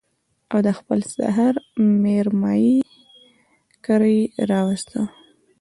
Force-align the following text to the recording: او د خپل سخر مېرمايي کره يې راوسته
او 0.51 0.59
د 0.67 0.69
خپل 0.79 0.99
سخر 1.15 1.53
مېرمايي 2.03 2.77
کره 3.85 4.09
يې 4.17 4.23
راوسته 4.51 4.99